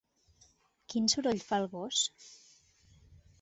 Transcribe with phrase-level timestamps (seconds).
[0.93, 2.01] Quin soroll fa el gos?